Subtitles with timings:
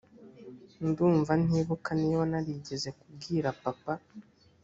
[0.87, 3.93] ndumva ntibuka niba narigeze kubwira papa